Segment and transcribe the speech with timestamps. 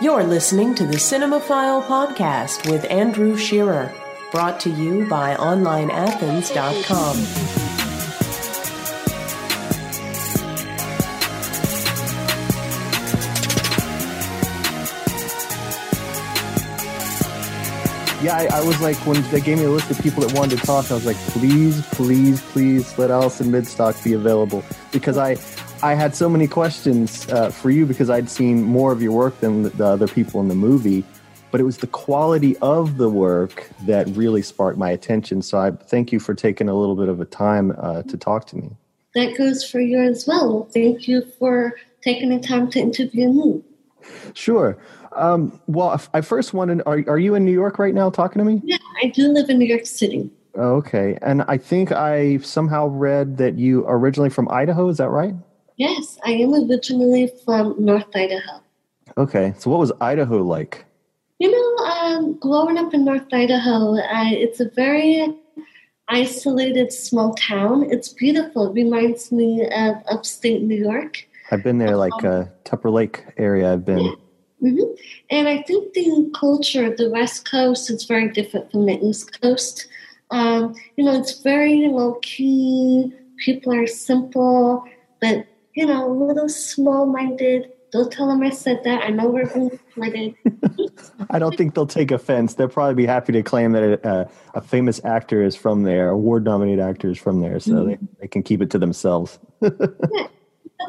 [0.00, 3.92] You're listening to the Cinemaphile Podcast with Andrew Shearer,
[4.30, 7.16] brought to you by OnlineAthens.com.
[18.22, 20.60] yeah, I, I, was like, when they gave me a list of people that wanted
[20.60, 24.62] to talk, I was like, please, please, please let Allison Midstokke be available
[24.92, 25.36] because I,
[25.80, 29.38] I had so many questions uh, for you because I'd seen more of your work
[29.40, 31.04] than the other people in the movie,
[31.52, 35.40] but it was the quality of the work that really sparked my attention.
[35.40, 38.46] So I thank you for taking a little bit of a time uh, to talk
[38.48, 38.70] to me.
[39.14, 40.68] That goes for you as well.
[40.74, 43.62] Thank you for taking the time to interview me.
[44.34, 44.76] Sure.
[45.12, 48.44] Um, well, I first wanted, are, are you in New York right now talking to
[48.44, 48.60] me?
[48.64, 50.28] Yeah, I do live in New York City.
[50.56, 51.18] Okay.
[51.22, 54.88] And I think I somehow read that you are originally from Idaho.
[54.88, 55.34] Is that right?
[55.78, 58.60] Yes, I am originally from North Idaho.
[59.16, 59.54] Okay.
[59.58, 60.84] So what was Idaho like?
[61.38, 65.32] You know, um, growing up in North Idaho, uh, it's a very
[66.08, 67.90] isolated small town.
[67.92, 68.70] It's beautiful.
[68.70, 71.26] It reminds me of upstate New York.
[71.52, 73.72] I've been there, like uh, Tupper Lake area.
[73.72, 74.16] I've been.
[74.60, 74.92] Mm-hmm.
[75.30, 79.40] And I think the culture of the West Coast is very different from the East
[79.40, 79.86] Coast.
[80.30, 83.12] Um, you know, it's very low key.
[83.36, 84.84] People are simple,
[85.20, 85.46] but
[85.78, 87.72] you know, a little small minded.
[87.92, 89.04] Don't tell them I said that.
[89.04, 90.34] I know we're being recorded.
[91.30, 92.54] I don't think they'll take offense.
[92.54, 96.10] They'll probably be happy to claim that a, uh, a famous actor is from there,
[96.10, 97.88] award nominated actor is from there, so mm-hmm.
[97.88, 99.38] they, they can keep it to themselves.
[99.62, 100.26] yeah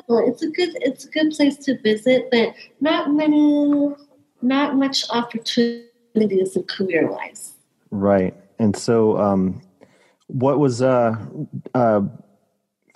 [0.10, 3.94] it's a good it's a good place to visit, but not many,
[4.42, 7.54] not much opportunities in career wise.
[7.92, 9.62] Right, and so um,
[10.28, 11.16] what was uh,
[11.74, 12.02] uh,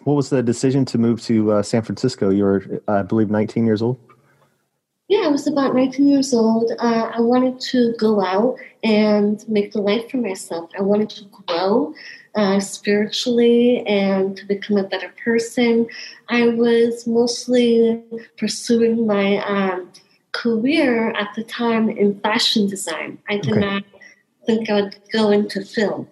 [0.04, 2.30] what was the decision to move to uh, San Francisco?
[2.30, 3.98] You were, I believe, 19 years old.
[5.10, 6.72] Yeah, I was about 19 years old.
[6.80, 10.70] Uh, I wanted to go out and make a life for myself.
[10.78, 11.94] I wanted to grow
[12.36, 15.88] uh, spiritually and to become a better person.
[16.30, 18.02] I was mostly
[18.38, 19.92] pursuing my um,
[20.32, 23.20] career at the time in fashion design.
[23.30, 23.60] I did okay.
[23.60, 23.84] not
[24.46, 26.08] think I would go into film.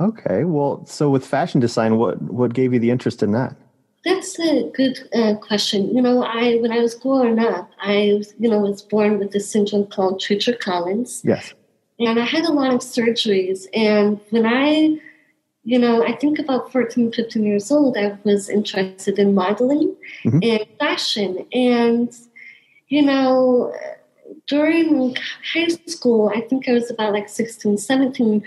[0.00, 3.56] Okay, well, so with fashion design, what what gave you the interest in that?
[4.04, 5.94] That's a good uh, question.
[5.94, 9.50] You know, I when I was growing up, I you know was born with this
[9.50, 11.22] syndrome called Treacher Collins.
[11.24, 11.54] Yes.
[11.98, 15.00] And I had a lot of surgeries, and when I
[15.66, 20.38] you know, I think about 14, 15 years old, I was interested in modeling mm-hmm.
[20.40, 21.44] and fashion.
[21.52, 22.14] And,
[22.86, 23.74] you know,
[24.46, 25.16] during
[25.52, 28.44] high school, I think I was about like 16, 17,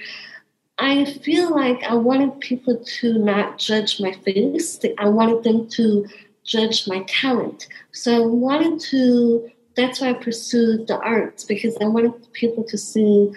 [0.80, 4.80] I feel like I wanted people to not judge my face.
[4.98, 6.08] I wanted them to
[6.46, 7.68] judge my talent.
[7.92, 12.78] So I wanted to, that's why I pursued the arts because I wanted people to
[12.78, 13.32] see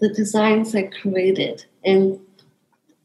[0.00, 2.18] the designs I created and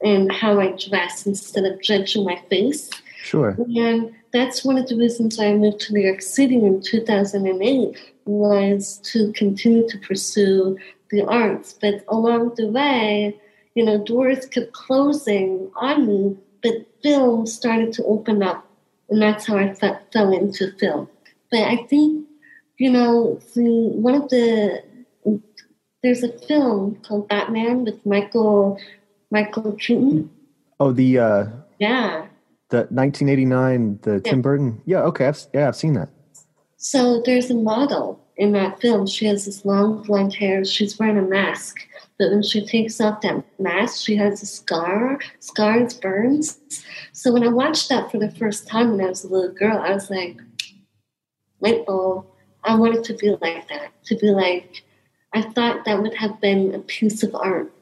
[0.02, 2.92] and how I dress instead of judging my face.
[3.24, 3.58] Sure.
[3.76, 9.00] And that's one of the reasons I moved to New York City in 2008 was
[9.06, 10.78] to continue to pursue
[11.10, 11.74] the arts.
[11.74, 13.40] But along the way,
[13.78, 16.74] you know, doors kept closing on me, but
[17.04, 18.68] film started to open up.
[19.08, 21.08] And that's how I fe- fell into film.
[21.52, 22.28] But I think,
[22.80, 24.82] you know, the, one of the,
[26.02, 28.80] there's a film called Batman with Michael
[29.30, 30.32] Michael Keaton.
[30.80, 31.46] Oh, the uh,
[31.78, 32.26] yeah,
[32.70, 34.20] the 1989, the yeah.
[34.20, 34.82] Tim Burton.
[34.86, 36.10] Yeah, okay, I've, yeah, I've seen that.
[36.78, 39.08] So there's a model in that film.
[39.08, 40.64] She has this long blonde hair.
[40.64, 41.78] She's wearing a mask,
[42.18, 46.60] but when she takes off that mask, she has a scar, scars, burns.
[47.14, 49.78] So when I watched that for the first time when I was a little girl,
[49.78, 50.38] I was like,
[51.60, 52.26] light bulb.
[52.64, 53.92] I wanted to be like that.
[54.06, 54.84] To be like,
[55.34, 57.74] I thought that would have been a piece of art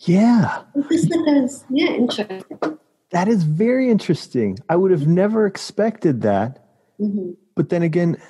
[0.00, 0.62] yeah.
[0.74, 2.58] This is yeah, interesting.
[3.10, 4.58] That is very interesting.
[4.68, 6.66] I would have never expected that.
[7.00, 7.32] Mm-hmm.
[7.54, 8.20] But then again,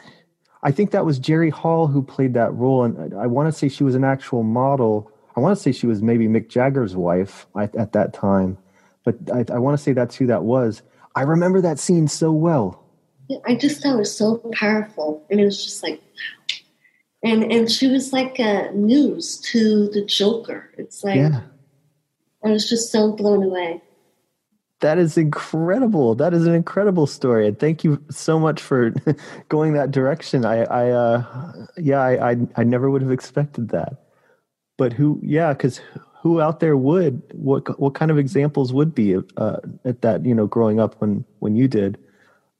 [0.66, 2.82] I think that was Jerry Hall who played that role.
[2.82, 5.08] And I, I want to say she was an actual model.
[5.36, 8.58] I want to say she was maybe Mick Jagger's wife at, at that time.
[9.04, 10.82] But I, I want to say that's who that was.
[11.14, 12.84] I remember that scene so well.
[13.28, 15.24] Yeah, I just thought it was so powerful.
[15.30, 16.02] And it was just like,
[17.22, 20.68] and and she was like a news to the Joker.
[20.76, 21.42] It's like yeah.
[22.44, 23.82] I was just so blown away.
[24.80, 26.14] That is incredible.
[26.14, 28.92] That is an incredible story, and thank you so much for
[29.48, 30.44] going that direction.
[30.44, 34.04] I, I, uh, yeah, I, I, I never would have expected that.
[34.76, 35.80] But who, yeah, because
[36.20, 37.22] who out there would?
[37.32, 39.56] What, what kind of examples would be uh,
[39.86, 40.26] at that?
[40.26, 41.96] You know, growing up when when you did,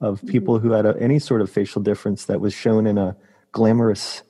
[0.01, 0.29] of mm-hmm.
[0.29, 3.15] people who had a, any sort of facial difference that was shown in a
[3.53, 4.23] glamorous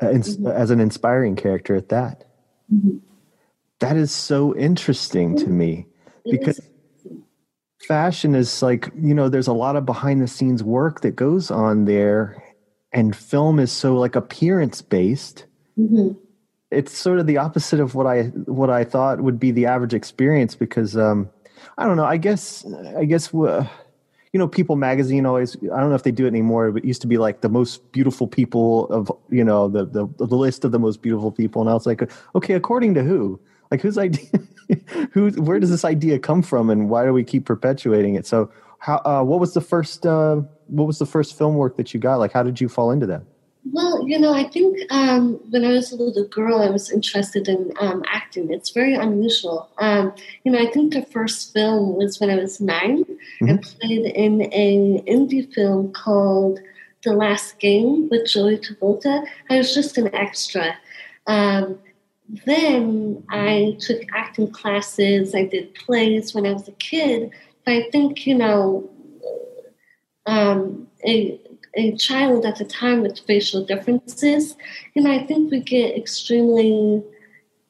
[0.00, 0.46] uh, ins- Mm-hmm.
[0.46, 2.24] as an inspiring character at that.
[2.72, 3.00] Mhm.
[3.80, 5.86] That is so interesting to me
[6.30, 6.60] because
[7.80, 11.50] fashion is like you know there's a lot of behind the scenes work that goes
[11.50, 12.42] on there
[12.92, 15.44] and film is so like appearance based
[15.78, 16.16] Mhm.
[16.70, 19.92] it's sort of the opposite of what i what i thought would be the average
[19.92, 21.28] experience because um
[21.76, 22.64] i don't know i guess
[22.96, 23.66] i guess uh,
[24.32, 26.86] you know people magazine always i don't know if they do it anymore but it
[26.86, 30.64] used to be like the most beautiful people of you know the the, the list
[30.64, 33.38] of the most beautiful people and i was like okay according to who
[33.70, 34.24] like whose idea
[35.12, 38.50] who where does this idea come from and why do we keep perpetuating it so
[38.78, 40.36] how uh, what was the first uh
[40.68, 43.06] what was the first film work that you got like how did you fall into
[43.06, 43.22] that
[43.72, 47.48] Well, you know, I think um, when I was a little girl, I was interested
[47.48, 48.52] in um, acting.
[48.52, 49.68] It's very unusual.
[49.78, 50.12] Um,
[50.44, 53.04] you know, I think the first film was when I was 9
[53.42, 53.58] I Mhm.
[53.80, 54.34] played in
[54.66, 56.60] an indie film called
[57.02, 59.24] The Last Game with Joey Travolta.
[59.50, 60.66] I was just an extra.
[61.26, 61.78] Um,
[62.28, 65.34] then I took acting classes.
[65.34, 67.30] I did plays when I was a kid.
[67.64, 68.90] But I think, you know,
[70.26, 71.40] um, a
[71.78, 74.56] a child at the time with facial differences,
[74.94, 77.04] you know, I think we get extremely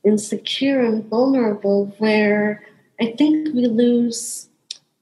[0.04, 2.64] insecure and vulnerable where
[3.00, 4.48] I think we lose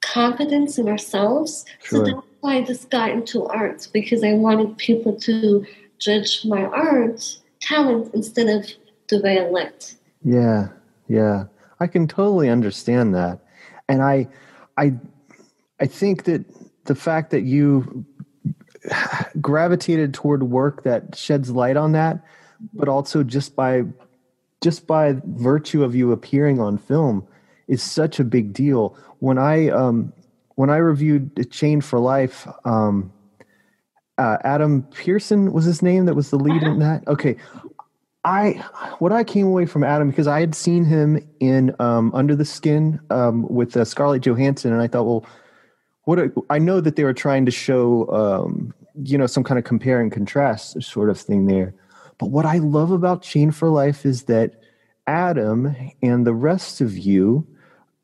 [0.01, 1.67] confidence in ourselves.
[1.83, 1.99] Sure.
[1.99, 5.67] So that's why I just got into art because I wanted people to
[5.99, 8.71] judge my art talent instead of
[9.09, 9.97] the way I looked.
[10.23, 10.69] Yeah,
[11.09, 11.45] yeah.
[11.81, 13.41] I can totally understand that.
[13.89, 14.29] And I
[14.77, 14.95] I
[15.81, 16.45] I think that
[16.85, 18.05] the fact that you
[19.41, 22.25] gravitated toward work that sheds light on that,
[22.73, 23.85] but also just by
[24.63, 27.27] just by virtue of you appearing on film
[27.69, 28.97] is such a big deal.
[29.19, 30.13] When I um
[30.55, 33.13] when I reviewed Chained for Life, um
[34.17, 37.07] uh, Adam Pearson was his name that was the lead in that.
[37.09, 37.37] Okay,
[38.25, 38.53] I
[39.01, 42.45] what I came away from Adam because I had seen him in um, Under the
[42.45, 45.27] Skin um, with uh, Scarlett Johansson, and I thought, well,
[46.05, 49.65] what I know that they were trying to show, um, you know, some kind of
[49.65, 51.75] compare and contrast sort of thing there.
[52.19, 54.61] But what I love about Chained for Life is that
[55.07, 57.47] Adam and the rest of you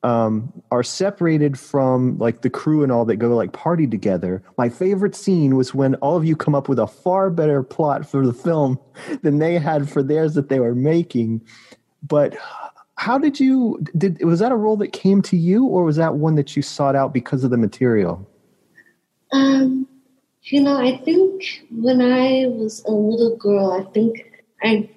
[0.02, 4.42] um, are separated from like the crew and all that go like party together.
[4.56, 8.08] My favorite scene was when all of you come up with a far better plot
[8.08, 8.78] for the film
[9.22, 11.42] than they had for theirs that they were making.
[12.02, 12.36] But
[12.96, 16.16] how did you did was that a role that came to you or was that
[16.16, 18.26] one that you sought out because of the material?
[19.32, 19.86] Um,
[20.42, 24.24] you know, I think when I was a little girl, I think
[24.62, 24.90] I,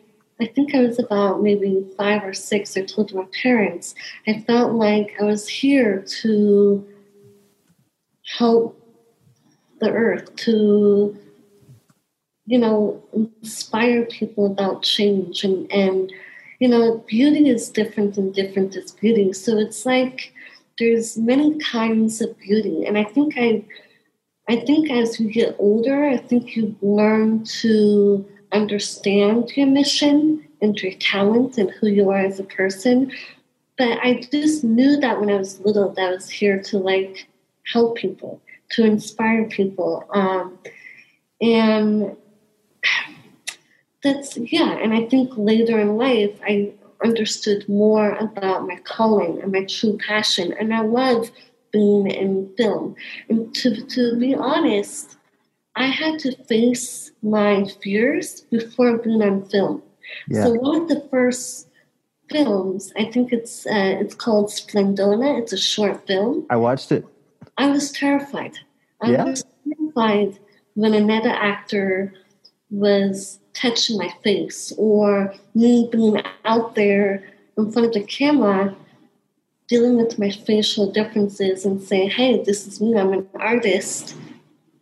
[0.44, 2.76] I think I was about maybe five or six.
[2.76, 3.96] I told my parents
[4.28, 6.86] I felt like I was here to
[8.38, 8.78] help
[9.80, 11.18] the earth, to
[12.46, 16.12] you know, inspire people about change and and
[16.60, 19.32] you know, beauty is different and different is beauty.
[19.32, 20.34] So it's like
[20.78, 23.64] there's many kinds of beauty, and I think I
[24.50, 30.78] I think as you get older, I think you learn to understand your mission and
[30.82, 33.12] your talents and who you are as a person.
[33.78, 37.28] But I just knew that when I was little, that I was here to like
[37.72, 40.06] help people, to inspire people.
[40.12, 40.60] Um,
[41.42, 42.16] and
[44.04, 46.74] that's, yeah, and I think later in life, I
[47.04, 50.54] understood more about my calling and my true passion.
[50.60, 51.32] And I love
[51.72, 52.96] being in film.
[53.30, 55.18] And to, to be honest,
[55.76, 59.82] I had to face my fears before being on film.
[60.28, 60.44] Yeah.
[60.46, 61.68] So one of the first
[62.30, 65.38] films, I think it's uh, it's called Splendona.
[65.38, 66.46] It's a short film.
[66.50, 67.06] I watched it.
[67.58, 68.58] I was terrified.
[69.02, 69.26] I Yeah?
[69.26, 70.40] was terrified
[70.76, 72.14] when another actor
[72.70, 77.24] was touching my face or me being out there
[77.58, 78.76] in front of the camera
[79.68, 84.16] dealing with my facial differences and saying, hey, this is me, I'm an artist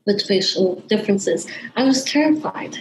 [0.06, 1.48] with facial differences.
[1.76, 2.78] I was terrified.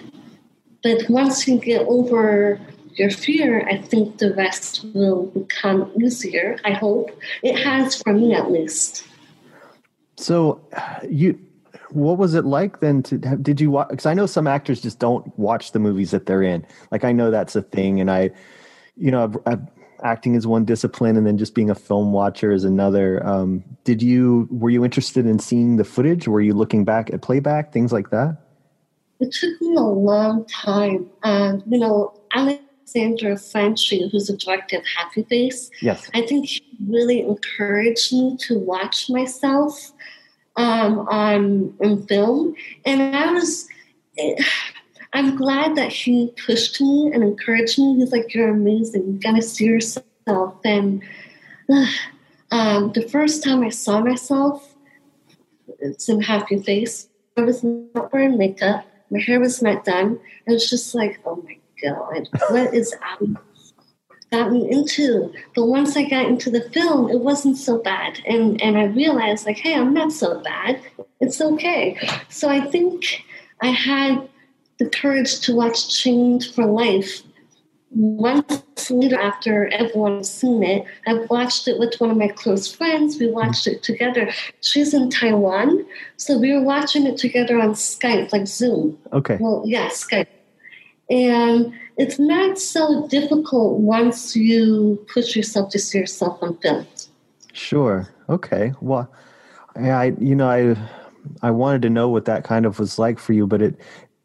[0.83, 2.59] But once you get over
[2.95, 6.59] your fear, I think the rest will become easier.
[6.65, 7.11] I hope.
[7.43, 9.05] It has for me at least.
[10.17, 10.61] So
[11.09, 11.39] you
[11.91, 14.81] what was it like then to have, did you watch because i know some actors
[14.81, 18.11] just don't watch the movies that they're in like i know that's a thing and
[18.13, 18.31] i
[18.97, 22.51] you know I've, I've, acting is one discipline and then just being a film watcher
[22.53, 26.85] is another um, did you were you interested in seeing the footage were you looking
[26.85, 28.37] back at playback things like that
[29.21, 31.09] It took me a long time.
[31.23, 36.63] and you know, Alexander Franchi, who's a director of Happy Face, yes I think he
[36.89, 39.93] really encouraged me to watch myself
[40.57, 42.55] um, on in film,
[42.85, 43.69] and I was.
[45.13, 47.97] I'm glad that he pushed me and encouraged me.
[47.97, 49.07] He's like, You're amazing.
[49.07, 50.05] You gotta see yourself.
[50.65, 51.03] And
[52.51, 54.75] um, the first time I saw myself,
[55.81, 57.09] it's in Happy Face.
[57.37, 58.87] I was not wearing makeup.
[59.11, 60.21] My hair was not done.
[60.49, 63.37] I was just like, Oh my God, what is Abby
[64.31, 65.33] got me into.
[65.55, 68.21] But once I got into the film, it wasn't so bad.
[68.27, 70.81] And and I realized like, hey, I'm not so bad.
[71.21, 71.99] It's okay.
[72.29, 73.25] So I think
[73.61, 74.29] I had
[74.81, 77.23] the courage to watch Chained for Life
[77.95, 80.87] months later after everyone's seen it.
[81.07, 83.19] I watched it with one of my close friends.
[83.19, 84.33] We watched it together.
[84.63, 85.85] She's in Taiwan,
[86.17, 88.97] so we were watching it together on Skype, like Zoom.
[89.13, 89.37] Okay.
[89.39, 90.29] Well, yeah, Skype.
[91.11, 96.87] And it's not so difficult once you push yourself to see yourself on film.
[97.53, 98.09] Sure.
[98.29, 98.73] Okay.
[98.81, 99.13] Well,
[99.77, 100.77] I you know I
[101.47, 103.79] I wanted to know what that kind of was like for you, but it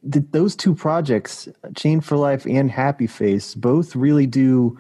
[0.06, 4.78] those two projects, Chained for Life and Happy Face, both really do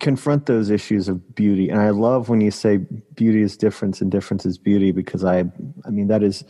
[0.00, 1.68] confront those issues of beauty.
[1.68, 2.78] And I love when you say
[3.14, 5.44] beauty is difference and difference is beauty because I
[5.84, 6.44] I mean that is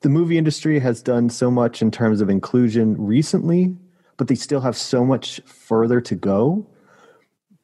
[0.00, 3.76] the movie industry has done so much in terms of inclusion recently,
[4.16, 6.66] but they still have so much further to go.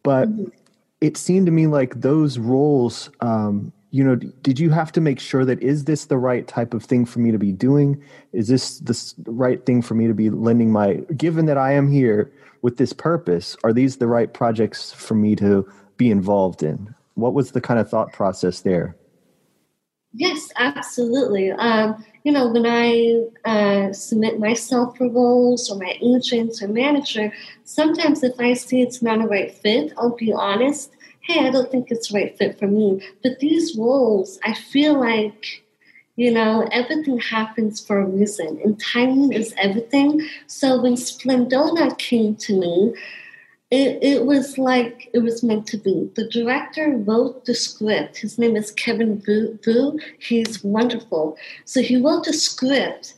[0.02, 0.44] But mm-hmm.
[1.00, 5.18] it seemed to me like those roles, um, you know, did you have to make
[5.18, 8.02] sure that is this the right type of thing for me to be doing?
[8.32, 11.90] Is this the right thing for me to be lending my, given that I am
[11.90, 12.32] here
[12.62, 16.94] with this purpose, are these the right projects for me to be involved in?
[17.14, 18.96] What was the kind of thought process there?
[20.12, 21.52] Yes, absolutely.
[21.52, 27.32] Um, you know, when I uh, submit myself for roles or my agents or manager,
[27.64, 30.92] sometimes if I see it's not a right fit, I'll be honest.
[31.22, 33.02] Hey, I don't think it's the right fit for me.
[33.22, 35.62] But these roles, I feel like,
[36.16, 40.26] you know, everything happens for a reason, and timing is everything.
[40.46, 42.94] So when Splendona came to me,
[43.70, 46.10] it, it was like it was meant to be.
[46.14, 48.16] The director wrote the script.
[48.16, 49.98] His name is Kevin Vu.
[50.18, 51.36] He's wonderful.
[51.66, 53.14] So he wrote the script,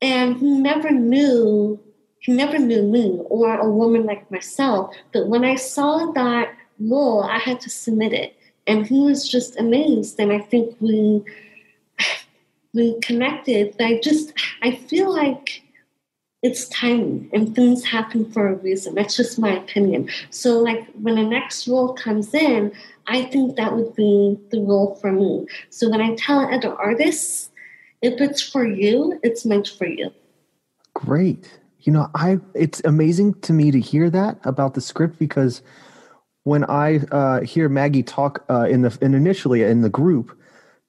[0.00, 1.78] and he never knew
[2.20, 4.94] he never knew me or a woman like myself.
[5.12, 9.58] But when I saw that role, I had to submit it, and he was just
[9.58, 10.18] amazed.
[10.18, 11.24] And I think we
[12.74, 13.74] we connected.
[13.80, 14.32] I just
[14.62, 15.62] I feel like
[16.42, 18.94] it's timing and things happen for a reason.
[18.94, 20.08] That's just my opinion.
[20.30, 22.72] So, like, when the next role comes in,
[23.06, 25.46] I think that would be the role for me.
[25.68, 27.50] So, when I tell other artists,
[28.00, 30.10] if it's for you, it's meant for you.
[30.94, 31.58] Great.
[31.80, 35.62] You know, I it's amazing to me to hear that about the script because
[36.50, 40.36] when I uh, hear Maggie talk uh, in the and initially in the group,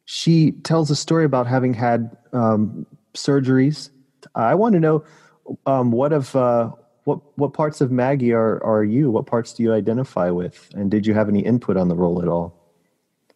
[0.06, 3.92] she tells a story about having had um, surgeries.
[4.34, 5.04] I want to know
[5.68, 6.72] um, what of uh,
[7.04, 9.12] what what parts of Maggie are are you?
[9.12, 10.68] What parts do you identify with?
[10.74, 12.58] And did you have any input on the role at all?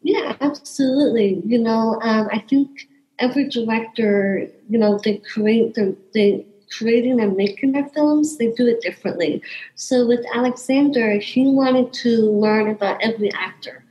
[0.02, 1.44] Yeah, absolutely.
[1.46, 2.88] You know, um, I think
[3.20, 6.44] every director, you know, they create the they
[6.78, 9.42] creating and making their films, they do it differently.
[9.76, 13.84] So with Alexander, he wanted to learn about every actor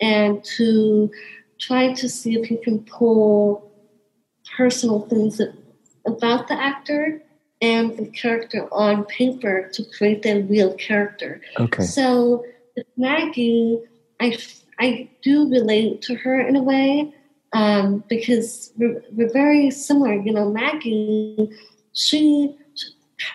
[0.00, 1.10] and to
[1.58, 3.70] try to see if he can pull
[4.56, 5.40] personal things
[6.06, 7.22] about the actor
[7.60, 11.40] and the character on paper to create that real character.
[11.58, 11.84] Okay.
[11.84, 12.44] So
[12.76, 13.78] with Maggie,
[14.18, 14.38] I,
[14.78, 17.12] I do relate to her in a way
[17.52, 20.14] um, because we're, we're very similar.
[20.14, 21.50] You know, Maggie,
[21.92, 22.56] she,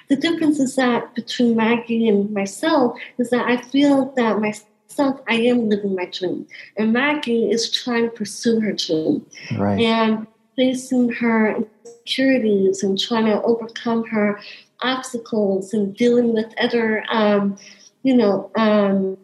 [0.10, 5.36] the difference is that between Maggie and myself is that I feel that myself, I
[5.36, 6.48] am living my dream.
[6.78, 9.26] And Maggie is trying to pursue her dream.
[9.58, 9.80] Right.
[9.82, 14.40] And facing her insecurities and trying to overcome her
[14.82, 17.58] obstacles and dealing with other, um,
[18.04, 19.18] you know, um,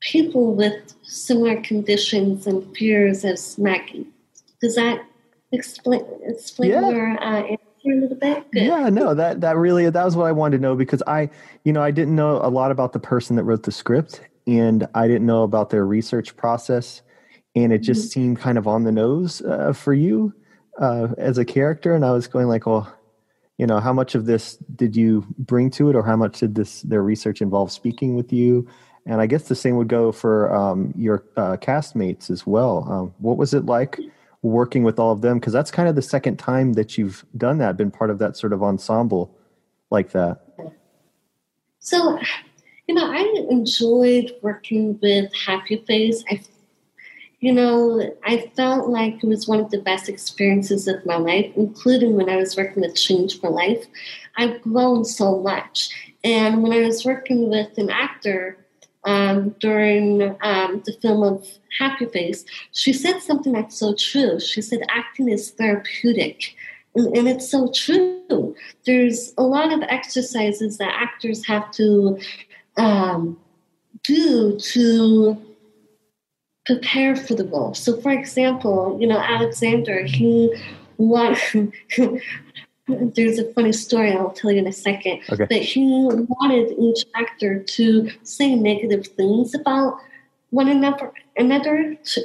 [0.00, 4.06] people with similar conditions and fears as Maggie.
[4.60, 5.04] Does that
[5.52, 6.90] explain explain yeah.
[6.90, 7.56] your uh,
[7.90, 8.50] a little bit?
[8.52, 8.62] Good.
[8.62, 11.30] Yeah, no, that that really that was what I wanted to know because I,
[11.64, 14.86] you know, I didn't know a lot about the person that wrote the script, and
[14.94, 17.02] I didn't know about their research process
[17.54, 18.20] and it just mm-hmm.
[18.20, 20.32] seemed kind of on the nose uh, for you
[20.80, 22.92] uh, as a character and i was going like well
[23.58, 26.54] you know how much of this did you bring to it or how much did
[26.54, 28.66] this their research involve speaking with you
[29.06, 33.14] and i guess the same would go for um, your uh, castmates as well um,
[33.18, 33.98] what was it like
[34.42, 37.58] working with all of them because that's kind of the second time that you've done
[37.58, 39.36] that been part of that sort of ensemble
[39.90, 40.42] like that
[41.78, 42.18] so
[42.88, 46.40] you know i enjoyed working with happy face i
[47.42, 51.50] you know, I felt like it was one of the best experiences of my life,
[51.56, 53.84] including when I was working with Chained for Life.
[54.36, 55.90] I've grown so much.
[56.22, 58.61] And when I was working with an actor
[59.04, 61.46] um, during um, the film of
[61.78, 64.38] Happy Face, she said something that's so true.
[64.40, 66.54] She said, acting is therapeutic.
[66.94, 68.54] And, and it's so true.
[68.86, 72.18] There's a lot of exercises that actors have to
[72.76, 73.38] um,
[74.04, 75.36] do to
[76.66, 77.74] prepare for the role.
[77.74, 80.54] So, for example, you know, Alexander, he
[80.96, 81.38] what
[82.88, 85.20] there's a funny story I'll tell you in a second.
[85.30, 85.46] Okay.
[85.48, 89.98] But he wanted each actor to say negative things about
[90.50, 92.22] one another, another to,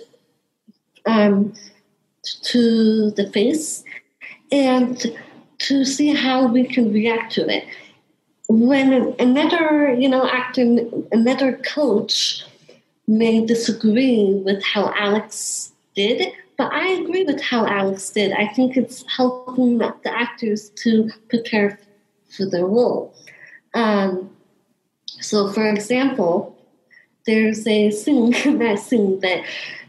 [1.05, 1.53] um,
[2.23, 3.83] to the face,
[4.51, 5.05] and
[5.59, 7.65] to see how we can react to it.
[8.49, 10.61] When another, you know, actor,
[11.11, 12.43] another coach
[13.07, 18.31] may disagree with how Alex did, but I agree with how Alex did.
[18.31, 21.79] I think it's helping the actors to prepare
[22.35, 23.13] for their role.
[23.73, 24.31] Um,
[25.19, 26.57] so, for example,
[27.25, 29.43] there's a scene, that scene, but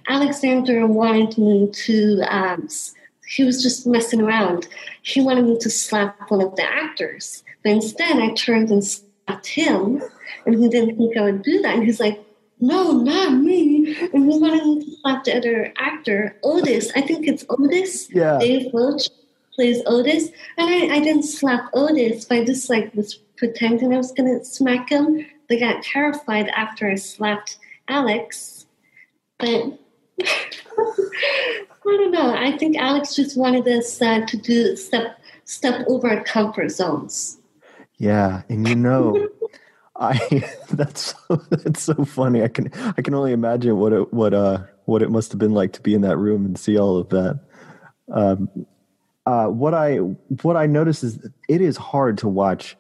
[0.09, 2.69] Alexander wanted me to, um,
[3.27, 4.69] he was just messing around.
[5.03, 7.45] He wanted me to slap one of the actors.
[7.63, 10.03] But instead, I turned and slapped him,
[10.47, 11.77] and he didn't think I would do that.
[11.77, 12.23] And he's like,
[12.61, 13.97] no, not me.
[14.13, 16.91] And we wanted to slap the other actor, Otis.
[16.97, 18.11] I think it's Otis.
[18.11, 18.39] Yeah.
[18.39, 19.09] Dave Roach
[19.55, 20.31] plays Otis.
[20.57, 24.45] And I, I didn't slap Otis, but I just like was pretending I was gonna
[24.45, 25.25] smack him.
[25.49, 28.67] They got terrified after I slapped Alex.
[29.39, 29.79] But
[30.21, 32.35] I don't know.
[32.35, 37.39] I think Alex just wanted us uh, to do step step over our comfort zones.
[37.99, 39.29] Yeah, and you know,
[39.99, 42.43] I that's so, that's so funny.
[42.43, 45.53] I can I can only imagine what it what uh what it must have been
[45.53, 47.41] like to be in that room and see all of that.
[48.13, 48.49] Um,
[49.27, 51.19] uh, what I what I notice is
[51.49, 52.77] it is hard to watch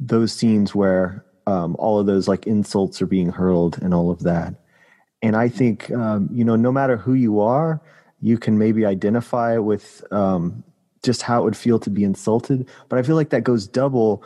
[0.00, 4.24] those scenes where um, all of those like insults are being hurled and all of
[4.24, 4.54] that.
[5.22, 7.80] And I think um, you know, no matter who you are,
[8.20, 10.64] you can maybe identify with um,
[11.04, 12.66] just how it would feel to be insulted.
[12.88, 14.24] But I feel like that goes double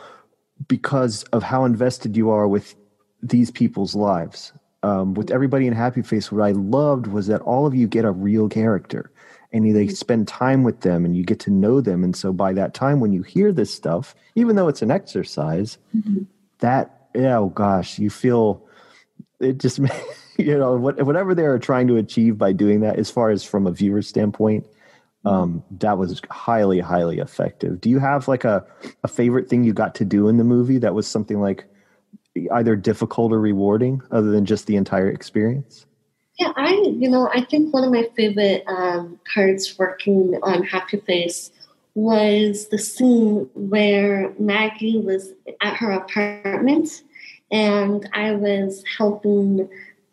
[0.67, 2.75] because of how invested you are with
[3.21, 4.53] these people's lives.
[4.81, 8.05] Um, with everybody in Happy Face, what I loved was that all of you get
[8.05, 9.11] a real character
[9.51, 12.03] and they spend time with them and you get to know them.
[12.03, 15.77] And so by that time, when you hear this stuff, even though it's an exercise,
[15.95, 16.23] mm-hmm.
[16.59, 18.65] that, yeah, oh gosh, you feel
[19.39, 19.79] it just,
[20.37, 23.71] you know, whatever they're trying to achieve by doing that, as far as from a
[23.71, 24.67] viewer standpoint,
[25.25, 27.81] um, that was highly highly effective.
[27.81, 28.65] Do you have like a,
[29.03, 31.65] a favorite thing you got to do in the movie that was something like
[32.53, 35.85] either difficult or rewarding other than just the entire experience?
[36.39, 40.97] Yeah i you know i think one of my favorite um, parts working on happy
[41.01, 41.51] face
[41.95, 47.03] was the scene where maggie was at her apartment
[47.51, 49.67] and i was helping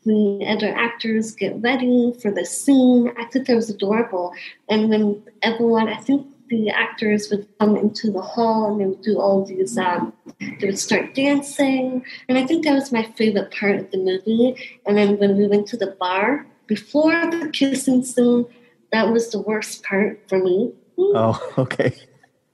[0.07, 3.13] the other actors get ready for the scene.
[3.19, 4.33] I thought that was adorable.
[4.69, 9.03] And when everyone, I think the actors would come into the hall and they would
[9.03, 12.05] do all these, um, they would start dancing.
[12.29, 14.81] And I think that was my favorite part of the movie.
[14.87, 18.47] And then when we went to the bar, before the kissing scene,
[18.93, 20.73] that was the worst part for me.
[20.97, 21.95] Oh, okay.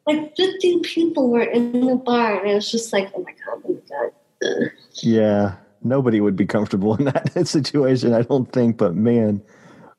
[0.06, 3.62] Like 15 people were in the bar, and I was just like, oh my God,
[3.64, 4.08] oh my
[4.40, 4.72] God.
[4.94, 8.76] Yeah nobody would be comfortable in that situation, I don't think.
[8.76, 9.42] But man,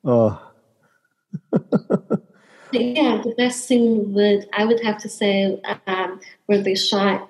[0.03, 0.41] oh.
[2.71, 7.29] yeah, the best scene would I would have to say um, where they shot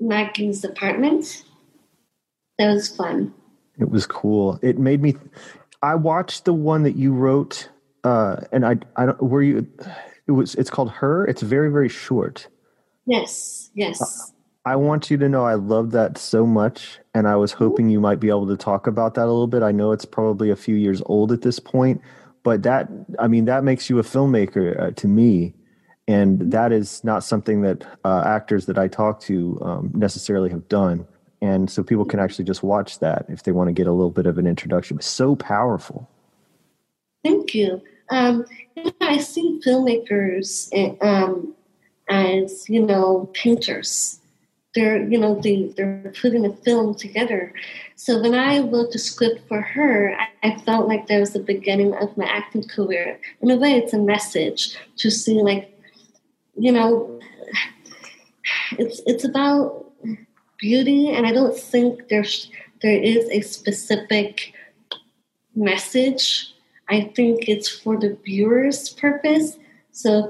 [0.00, 1.44] Maggie's apartment.
[2.58, 3.34] That was fun.
[3.78, 4.58] It was cool.
[4.62, 5.14] It made me.
[5.82, 7.68] I watched the one that you wrote,
[8.02, 9.66] uh, and I I don't were you.
[10.26, 10.54] It was.
[10.56, 11.24] It's called Her.
[11.26, 12.48] It's very very short.
[13.06, 13.70] Yes.
[13.74, 14.32] Yes.
[14.68, 18.00] I want you to know I love that so much, and I was hoping you
[18.00, 19.62] might be able to talk about that a little bit.
[19.62, 22.02] I know it's probably a few years old at this point,
[22.42, 22.86] but that
[23.18, 25.54] I mean that makes you a filmmaker uh, to me,
[26.06, 30.68] and that is not something that uh, actors that I talk to um, necessarily have
[30.68, 31.06] done.
[31.40, 34.10] And so people can actually just watch that if they want to get a little
[34.10, 34.98] bit of an introduction.
[34.98, 36.10] It's so powerful.
[37.24, 37.80] Thank you.
[38.10, 38.44] Um,
[39.00, 41.54] I see filmmakers eh, um,
[42.10, 44.20] as you know painters
[44.74, 47.52] they're you know they, they're putting a film together.
[47.96, 51.40] So when i wrote the script for her I, I, felt like that was the
[51.40, 53.18] beginning of my acting career.
[53.40, 55.74] In a way it's a message to see like
[56.56, 57.20] you know
[58.78, 59.86] it's it's about
[60.58, 62.50] beauty and i don't think there's
[62.82, 64.52] there is a specific
[65.54, 66.54] message.
[66.88, 69.58] I think it's for the viewer's purpose.
[69.90, 70.28] So,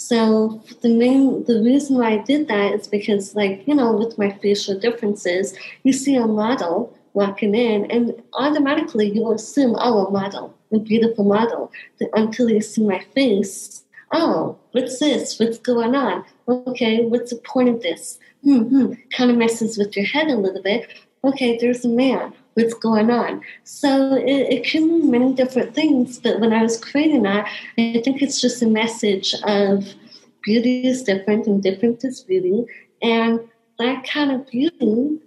[0.00, 4.16] so the main the reason why I did that is because, like you know, with
[4.16, 10.10] my facial differences, you see a model walking in, and automatically you assume, oh, a
[10.10, 11.70] model, a beautiful model,
[12.14, 13.84] until you see my face.
[14.10, 15.38] Oh, what's this?
[15.38, 16.24] What's going on?
[16.48, 18.18] Okay, what's the point of this?
[18.42, 20.88] hmm kind of messes with your head a little bit.
[21.24, 22.32] Okay, there's a man.
[22.54, 23.42] What's going on?
[23.64, 26.18] So it, it can mean many different things.
[26.18, 29.94] But when I was creating that, I think it's just a message of
[30.42, 32.64] beauty is different and different is beauty.
[33.02, 33.40] And
[33.78, 35.18] that kind of beauty,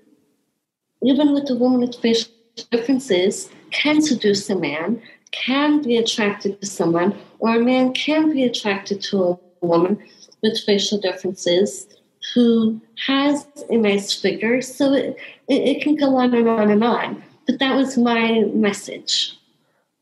[1.01, 2.31] even with a woman with facial
[2.71, 8.43] differences, can seduce a man, can be attracted to someone, or a man can be
[8.43, 9.97] attracted to a woman
[10.41, 11.87] with facial differences
[12.33, 14.61] who has a nice figure.
[14.61, 17.23] So it, it, it can go on and on and on.
[17.45, 19.37] But that was my message.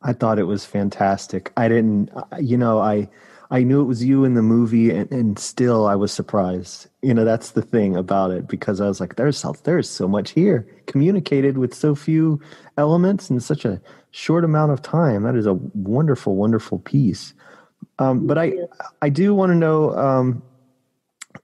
[0.03, 1.51] I thought it was fantastic.
[1.57, 3.07] I didn't, you know, I
[3.51, 6.87] I knew it was you in the movie, and, and still I was surprised.
[7.01, 10.31] You know, that's the thing about it because I was like, "There's there's so much
[10.31, 12.39] here, communicated with so few
[12.77, 13.81] elements in such a
[14.11, 15.23] short amount of time.
[15.23, 17.33] That is a wonderful, wonderful piece."
[17.99, 18.53] Um, but I
[19.01, 20.41] I do want to know um,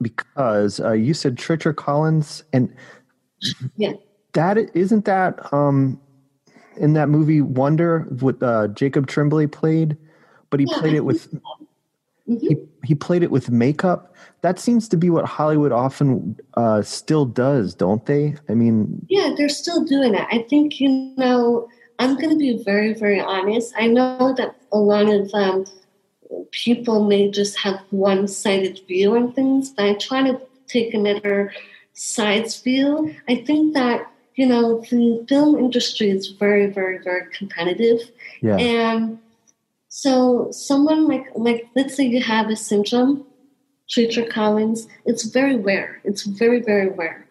[0.02, 2.74] because uh, you said Treacher Collins, and
[3.76, 3.94] yeah,
[4.34, 6.00] that isn't that um,
[6.78, 9.98] in that movie Wonder what uh, Jacob Tremblay played,
[10.50, 12.38] but he yeah, played it with mm-hmm.
[12.38, 14.14] he he played it with makeup.
[14.42, 18.36] That seems to be what Hollywood often uh, still does, don't they?
[18.48, 20.28] I mean, yeah, they're still doing it.
[20.32, 21.68] I think you know.
[22.00, 23.74] I'm going to be very, very honest.
[23.76, 25.66] I know that a lot of um,
[26.52, 31.54] people may just have one sided view on things, but I try to take another
[31.94, 33.16] side's view.
[33.28, 38.00] I think that, you know, the film industry is very, very, very competitive.
[38.42, 38.58] Yeah.
[38.58, 39.20] And
[39.90, 43.26] so someone like like let's say you have a syndrome,
[43.90, 46.02] Treacher Collins, it's very rare.
[46.04, 47.26] It's very, very rare.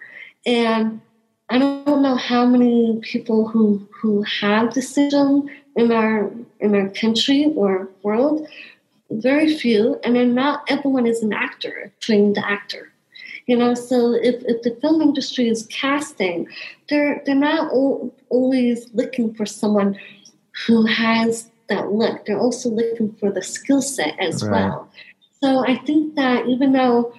[0.45, 1.01] And
[1.49, 6.89] I don't know how many people who who have the syndrome in our in our
[6.89, 8.49] country or world,
[9.11, 12.93] very few, and then not everyone is an actor, a trained actor.
[13.47, 16.49] You know, so if, if the film industry is casting,
[16.89, 19.99] they're they're not always looking for someone
[20.67, 22.27] who has that look.
[22.27, 24.51] They're also looking for the skill set as right.
[24.51, 24.91] well.
[25.43, 27.15] So I think that even though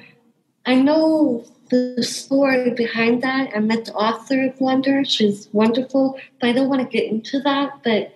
[0.65, 5.06] I know the story behind that, I met the author of Wonder.
[5.06, 7.84] She's wonderful, but I don't want to get into that.
[7.84, 8.13] But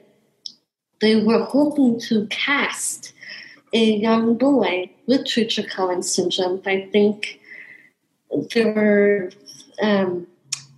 [0.99, 3.13] they were hoping to cast
[3.73, 6.61] a young boy with Treacher Collins syndrome.
[6.65, 7.39] I think
[8.53, 9.31] there were
[9.81, 10.27] um,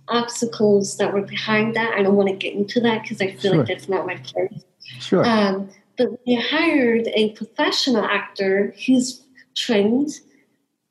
[0.08, 1.94] obstacles that were behind that.
[1.94, 3.58] I don't want to get into that because I feel sure.
[3.58, 4.64] like that's not my place.
[5.00, 5.24] Sure.
[5.24, 8.72] Um, but we hired a professional actor.
[8.76, 9.22] He's
[9.54, 10.10] trained,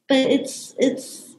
[0.07, 1.35] but it's it's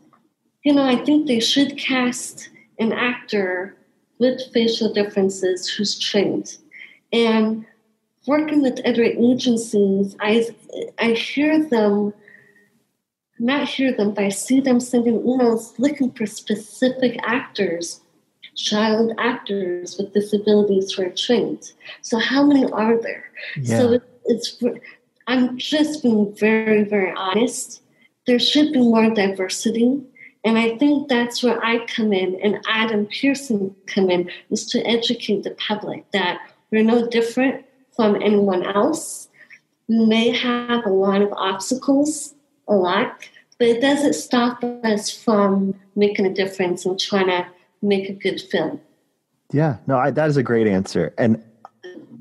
[0.62, 3.76] you know I think they should cast an actor
[4.18, 6.58] with facial differences who's trained,
[7.12, 7.64] and
[8.26, 10.46] working with other agencies, I
[10.98, 12.14] I hear them,
[13.38, 18.00] not hear them, but I see them sending emails looking for specific actors,
[18.54, 21.72] child actors with disabilities who are trained.
[22.02, 23.24] So how many are there?
[23.56, 23.78] Yeah.
[23.78, 24.62] So it's
[25.26, 27.82] I'm just being very very honest.
[28.26, 30.00] There should be more diversity.
[30.46, 34.86] And I think that's where I come in and Adam Pearson come in is to
[34.86, 36.38] educate the public that
[36.70, 37.64] we're no different
[37.96, 39.28] from anyone else.
[39.88, 42.34] may have a lot of obstacles,
[42.68, 43.28] a lot,
[43.58, 47.46] but it doesn't stop us from making a difference and trying to
[47.82, 48.80] make a good film.
[49.52, 51.42] Yeah, no, I, that is a great answer, and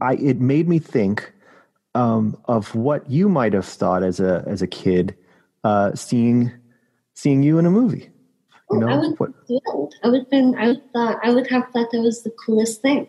[0.01, 1.31] I it made me think
[1.95, 5.15] um, of what you might have thought as a as a kid
[5.63, 6.51] uh, seeing
[7.13, 8.09] seeing you in a movie.
[8.69, 9.31] You oh, know, I would what,
[10.03, 13.07] I would been I would thought I would have thought that was the coolest thing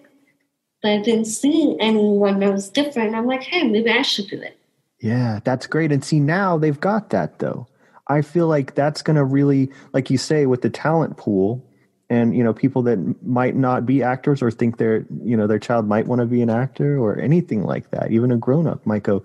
[0.84, 3.14] but I didn't see anyone that was different.
[3.14, 4.58] I'm like, hey, maybe I should do it.
[5.00, 5.90] Yeah, that's great.
[5.90, 7.66] And see, now they've got that though.
[8.08, 11.64] I feel like that's going to really, like you say, with the talent pool
[12.10, 15.58] and, you know, people that might not be actors or think their, you know, their
[15.58, 18.10] child might want to be an actor or anything like that.
[18.10, 19.24] Even a grown up might go,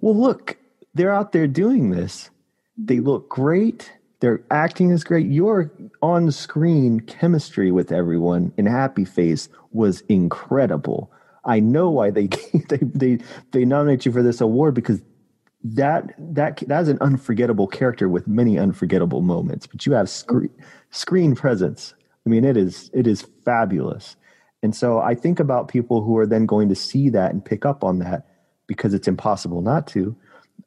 [0.00, 0.58] well, look,
[0.92, 2.28] they're out there doing this.
[2.76, 3.90] They look great.
[4.20, 5.26] Their acting is great.
[5.26, 11.10] Your on screen chemistry with everyone in Happy Face was incredible.
[11.44, 12.26] I know why they
[12.68, 13.18] they they
[13.52, 15.00] they nominate you for this award because
[15.64, 19.66] that that that's an unforgettable character with many unforgettable moments.
[19.66, 20.50] But you have screen
[20.90, 21.94] screen presence.
[22.26, 24.16] I mean, it is it is fabulous.
[24.62, 27.64] And so I think about people who are then going to see that and pick
[27.64, 28.26] up on that
[28.66, 30.14] because it's impossible not to.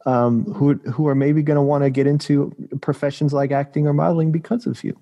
[0.05, 3.93] Um, who who are maybe going to want to get into professions like acting or
[3.93, 4.97] modeling because of you.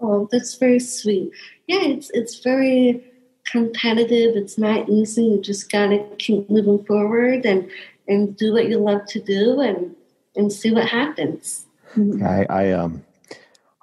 [0.00, 1.30] Oh, that's very sweet.
[1.66, 3.04] Yeah, it's it's very
[3.44, 4.36] competitive.
[4.36, 5.24] It's not easy.
[5.24, 7.70] You just gotta keep moving forward and
[8.08, 9.94] and do what you love to do and
[10.36, 11.66] and see what happens.
[12.24, 13.04] I, I um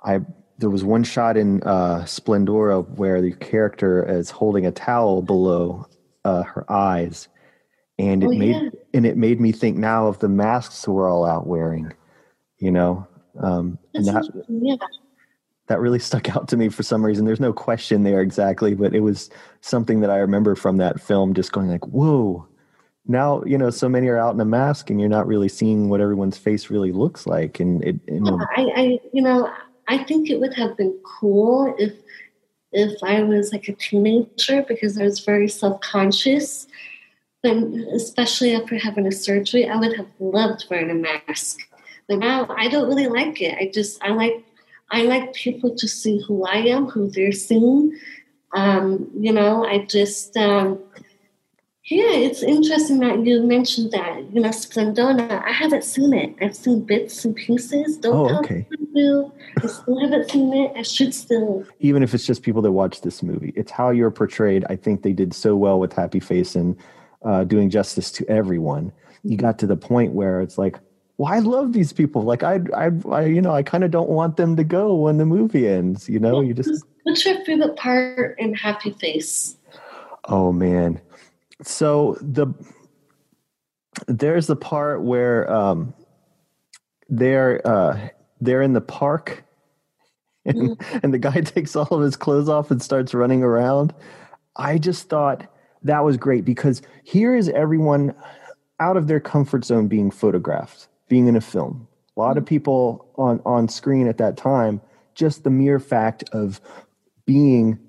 [0.04, 0.22] I
[0.58, 5.86] there was one shot in uh, Splendora where the character is holding a towel below
[6.26, 7.28] uh, her eyes,
[8.00, 8.70] and it oh, made yeah.
[8.94, 11.92] and it made me think now of the masks we're all out wearing,
[12.60, 13.08] you know,
[13.42, 14.76] um, that yeah.
[15.68, 17.26] that really stuck out to me for some reason.
[17.26, 19.30] There's no question there exactly, but it was
[19.62, 22.48] something that I remember from that film, just going like, "Whoa."
[23.10, 25.90] Now you know so many are out in a mask, and you're not really seeing
[25.90, 27.60] what everyone's face really looks like.
[27.60, 29.50] And it, you know, I, I, you know,
[29.88, 31.94] I think it would have been cool if
[32.74, 35.80] if I was like a teenager because I was very self
[37.44, 37.56] But
[37.94, 41.60] especially after having a surgery, I would have loved wearing a mask.
[42.08, 43.58] But now I don't really like it.
[43.60, 44.44] I just I like
[44.92, 47.98] I like people to see who I am, who they're seeing.
[48.54, 50.80] Um, you know, I just um,
[51.90, 54.34] yeah, it's interesting that you mentioned that.
[54.34, 55.42] You know, Splendora.
[55.46, 56.36] I haven't seen it.
[56.42, 57.98] I've seen bits and pieces.
[57.98, 58.68] Don't oh, okay.
[58.92, 59.32] Me
[59.64, 60.74] I still haven't seen it.
[60.76, 61.66] I should still.
[61.80, 64.66] Even if it's just people that watch this movie, it's how you're portrayed.
[64.70, 66.76] I think they did so well with Happy Face and
[67.28, 68.94] uh, doing justice to everyone.
[69.24, 70.80] You got to the point where it's like,
[71.18, 72.22] well, I love these people.
[72.22, 75.18] Like I, I, I you know, I kind of don't want them to go when
[75.18, 76.08] the movie ends.
[76.08, 76.86] You know, you just.
[77.04, 79.58] What's your favorite part in Happy Face?
[80.26, 81.02] Oh man,
[81.64, 82.48] so the
[84.08, 85.94] there's the part where um,
[87.10, 88.10] they're uh,
[88.40, 89.44] they're in the park
[90.46, 91.00] and, mm.
[91.04, 93.94] and the guy takes all of his clothes off and starts running around
[94.56, 95.52] i just thought
[95.84, 98.14] that was great because here is everyone
[98.80, 102.48] out of their comfort zone being photographed being in a film a lot of mm.
[102.48, 104.82] people on on screen at that time
[105.16, 106.62] just the mere fact of
[107.26, 107.80] being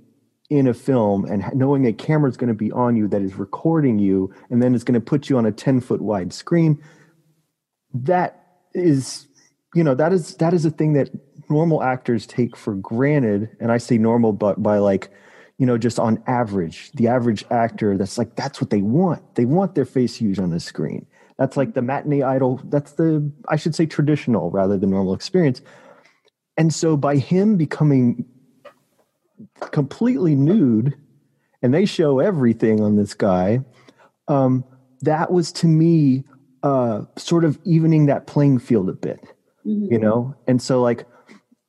[0.50, 3.34] in a film and knowing a camera is going to be on you that is
[3.34, 6.82] recording you and then it's going to put you on a 10 foot wide screen
[7.92, 9.26] that is
[9.74, 11.10] you know that is that is a thing that
[11.50, 15.10] normal actors take for granted and i say normal but by like
[15.58, 19.34] you know just on average the average actor that's like that's what they want.
[19.34, 21.06] They want their face used on the screen.
[21.38, 22.60] That's like the matinee idol.
[22.64, 25.60] That's the i should say traditional rather than normal experience.
[26.56, 28.24] And so by him becoming
[29.60, 30.94] completely nude
[31.62, 33.60] and they show everything on this guy
[34.26, 34.64] um,
[35.02, 36.24] that was to me
[36.64, 39.20] uh, sort of evening that playing field a bit
[39.68, 39.92] mm-hmm.
[39.92, 40.34] you know?
[40.46, 41.06] And so like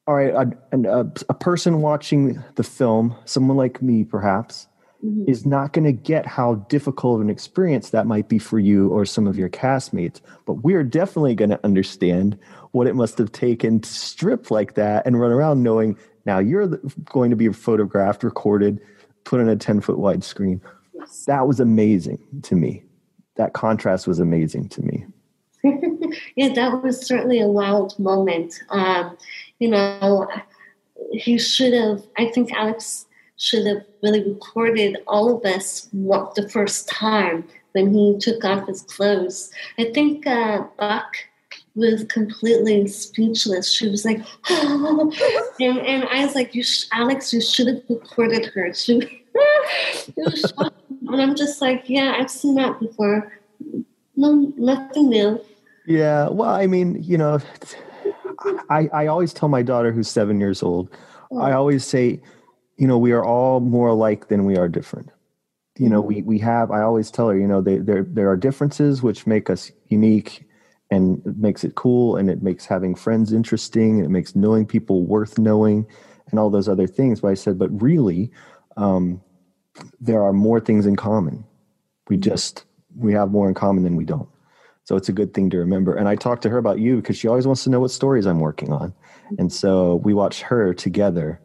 [0.10, 4.67] all right a, a, a, person watching the film someone like me perhaps
[5.06, 5.30] mm-hmm.
[5.30, 8.89] is not going to get how difficult of an experience that might be for you
[8.89, 12.36] or some of your castmates but we're definitely going to understand
[12.72, 15.95] what it must have taken to strip like that and run around knowing
[16.26, 16.67] now you're
[17.06, 18.80] going to be photographed, recorded,
[19.24, 20.62] put on a 10 foot wide screen.
[21.28, 22.84] That was amazing to me.
[23.36, 25.06] That contrast was amazing to me.
[26.36, 28.60] yeah, that was certainly a wild moment.
[28.69, 29.17] Um,
[29.60, 30.28] you know,
[31.12, 33.06] he should have, I think Alex
[33.38, 38.67] should have really recorded all of us what the first time when he took off
[38.67, 39.52] his clothes.
[39.78, 41.15] I think uh, Buck
[41.76, 43.72] was completely speechless.
[43.72, 45.12] She was like, oh.
[45.60, 48.74] and, and I was like, you sh- Alex, you should have recorded her.
[48.74, 50.54] She was
[51.12, 53.32] and I'm just like, yeah, I've seen that before.
[54.15, 55.41] No, nothing new.
[55.86, 57.39] Yeah, well, I mean, you know,
[58.69, 60.89] I I always tell my daughter who's seven years old,
[61.32, 61.39] oh.
[61.39, 62.21] I always say,
[62.78, 65.10] you know, we are all more alike than we are different.
[65.78, 66.71] You know, we we have.
[66.71, 70.49] I always tell her, you know, they, there there are differences which make us unique
[70.91, 74.65] and it makes it cool and it makes having friends interesting and it makes knowing
[74.65, 75.86] people worth knowing
[76.30, 78.32] and all those other things but i said but really
[78.78, 79.21] um,
[79.99, 81.43] there are more things in common
[82.08, 82.30] we mm-hmm.
[82.30, 84.30] just we have more in common than we don't
[84.89, 85.93] so it's a good thing to remember.
[85.93, 88.25] And i talked to her about you because she always wants to know what stories
[88.25, 88.91] i'm working on.
[89.38, 91.39] And so we watched her together.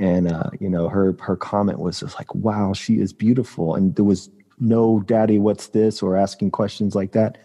[0.00, 3.76] And uh, you know her her comment was just like wow she is beautiful.
[3.76, 6.02] And there was no daddy what's this?
[6.02, 7.38] or asking questions like that.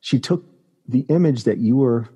[0.00, 0.44] She took
[0.86, 2.06] the image that you were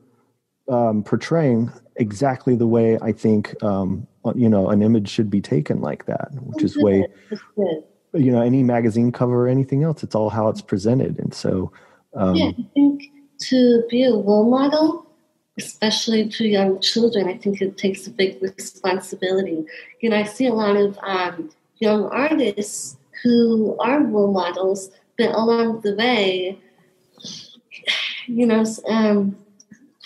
[0.68, 5.80] um, portraying exactly the way I think um, you know an image should be taken
[5.80, 7.06] like that, which is way
[8.12, 10.02] you know any magazine cover or anything else.
[10.02, 11.72] It's all how it's presented, and so
[12.14, 13.10] um, yeah, I think
[13.48, 15.06] to be a role model,
[15.58, 19.64] especially to young children, I think it takes a big responsibility.
[20.00, 25.30] You know, I see a lot of um, young artists who are role models, but
[25.30, 26.58] along the way,
[28.26, 29.36] you know, um,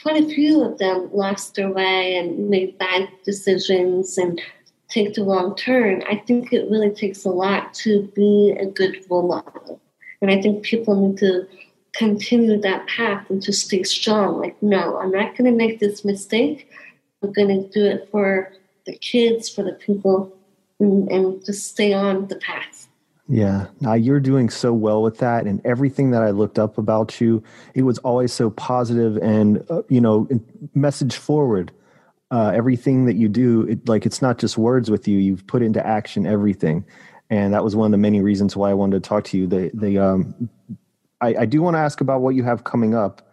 [0.02, 4.40] quite a few of them lost their way and made bad decisions and
[4.88, 6.02] take the wrong turn.
[6.08, 9.80] I think it really takes a lot to be a good role model.
[10.20, 11.46] And I think people need to
[11.96, 14.40] continue that path and to stay strong.
[14.40, 16.70] Like, no, I'm not going to make this mistake.
[17.22, 18.52] I'm going to do it for
[18.84, 20.36] the kids, for the people,
[20.78, 22.88] and, and just stay on the path.
[23.28, 27.20] Yeah, now you're doing so well with that, and everything that I looked up about
[27.20, 27.42] you,
[27.74, 30.28] it was always so positive and uh, you know,
[30.74, 31.72] message forward.
[32.30, 35.62] Uh, everything that you do, it, like it's not just words with you; you've put
[35.62, 36.84] into action everything,
[37.28, 39.48] and that was one of the many reasons why I wanted to talk to you.
[39.48, 40.48] The the um,
[41.20, 43.30] I, I do want to ask about what you have coming up,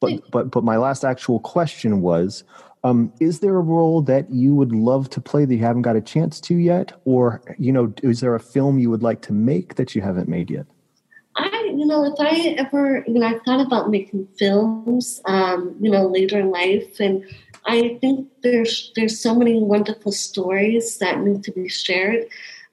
[0.00, 2.44] but but but my last actual question was,
[2.84, 5.96] um, is there a role that you would love to play that you haven't got
[5.96, 9.32] a chance to yet, or you know, is there a film you would like to
[9.32, 10.66] make that you haven't made yet?
[11.36, 15.90] I, you know, if I ever, you know, I thought about making films, um, you
[15.90, 17.24] know, later in life, and
[17.66, 22.26] I think there's there's so many wonderful stories that need to be shared.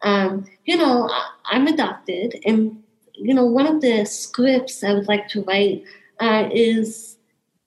[0.03, 1.09] Um, you know,
[1.45, 2.80] I'm adopted, and
[3.13, 5.83] you know, one of the scripts I would like to write
[6.19, 7.17] uh, is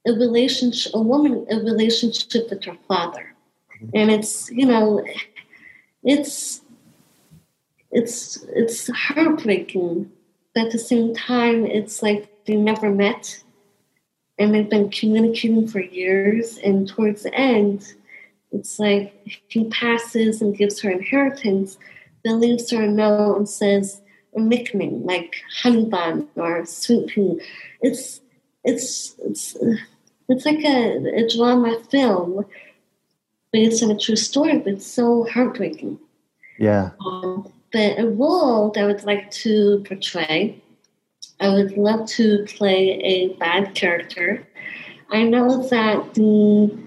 [0.06, 3.34] a relationship, a woman, a relationship with her father,
[3.76, 3.90] mm-hmm.
[3.94, 5.04] and it's you know,
[6.02, 6.60] it's
[7.90, 10.10] it's it's heartbreaking.
[10.54, 13.42] But at the same time, it's like they never met,
[14.38, 16.58] and they've been communicating for years.
[16.58, 17.94] And towards the end,
[18.52, 21.78] it's like he passes and gives her inheritance,
[22.24, 24.00] then leaves her a note and says
[24.40, 27.40] nickname like Honey Bun or Sweet Pea.
[27.80, 28.20] It's
[28.64, 29.56] it's it's
[30.28, 32.44] it's like a, a drama film
[33.52, 35.98] based on a true story, but it's so heartbreaking.
[36.58, 36.90] Yeah.
[37.04, 40.62] Um, but a role that I would like to portray,
[41.40, 44.46] I would love to play a bad character.
[45.10, 46.84] I know that the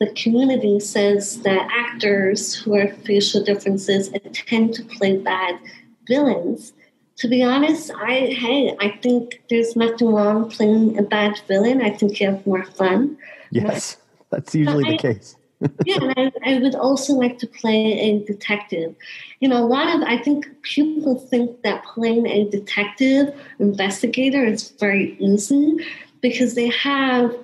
[0.00, 5.60] the community says that actors who have facial differences tend to play bad
[6.06, 6.72] villains,
[7.16, 11.82] to be honest, I hey, I think there's nothing wrong playing a bad villain.
[11.82, 13.16] I think you have more fun.
[13.50, 13.96] Yes,
[14.30, 15.36] but, that's usually the I, case.
[15.84, 18.96] yeah, and I, I, would also like to play a detective.
[19.40, 24.70] You know, a lot of I think people think that playing a detective investigator is
[24.70, 25.76] very easy
[26.20, 27.36] because they have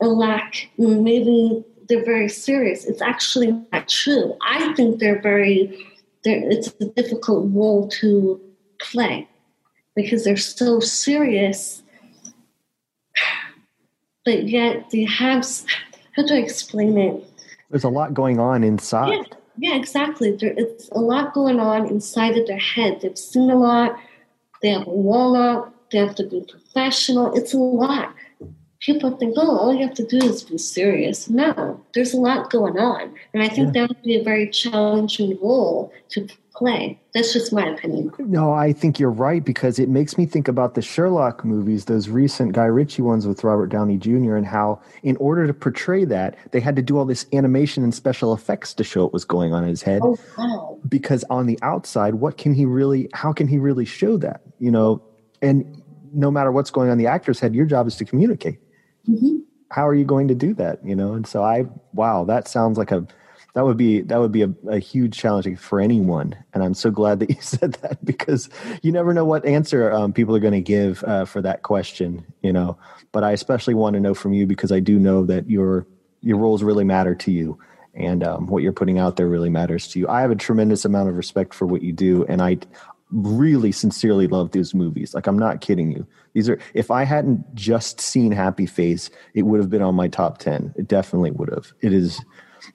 [0.00, 0.68] a lack.
[0.76, 2.84] Maybe they're very serious.
[2.84, 4.36] It's actually not true.
[4.46, 5.86] I think they're very.
[6.24, 8.40] They're, it's a difficult role to
[8.80, 9.28] play
[9.94, 11.82] because they're so serious,
[14.24, 15.46] but yet they have.
[16.16, 17.24] How do I explain it?
[17.70, 19.12] There's a lot going on inside.
[19.12, 19.22] Yeah,
[19.70, 20.32] yeah exactly.
[20.32, 23.00] There, it's a lot going on inside of their head.
[23.00, 23.98] They've seen a lot.
[24.62, 25.74] They have a wall up.
[25.90, 27.34] They have to be professional.
[27.34, 28.14] It's a lot
[28.88, 31.28] people think, oh, all you have to do is be serious.
[31.28, 33.14] No, there's a lot going on.
[33.34, 33.82] And I think yeah.
[33.82, 36.98] that would be a very challenging role to play.
[37.12, 38.10] That's just my opinion.
[38.18, 42.08] No, I think you're right because it makes me think about the Sherlock movies, those
[42.08, 46.38] recent Guy Ritchie ones with Robert Downey Jr., and how, in order to portray that,
[46.52, 49.52] they had to do all this animation and special effects to show what was going
[49.52, 50.00] on in his head.
[50.02, 50.78] Oh, wow.
[50.88, 54.40] Because on the outside, what can he really, how can he really show that?
[54.58, 55.02] You know,
[55.42, 55.82] and
[56.14, 58.58] no matter what's going on in the actor's head, your job is to communicate.
[59.08, 59.38] Mm-hmm.
[59.70, 60.84] How are you going to do that?
[60.84, 63.06] You know, and so I, wow, that sounds like a
[63.54, 66.90] that would be that would be a, a, huge challenge for anyone and i'm so
[66.90, 68.48] glad that you said that because
[68.82, 72.24] you never know what answer um, people are going to give uh, for that question
[72.42, 72.78] you know
[73.10, 75.86] but i especially want to know from you because i do know that your
[76.20, 77.58] your roles really matter to you
[77.94, 80.84] and um, what you're putting out there really matters to you i have a tremendous
[80.84, 82.56] amount of respect for what you do and i
[83.10, 85.14] really sincerely love these movies.
[85.14, 86.06] Like I'm not kidding you.
[86.34, 90.08] These are if I hadn't just seen Happy Face, it would have been on my
[90.08, 90.74] top 10.
[90.76, 91.72] It definitely would have.
[91.80, 92.20] It is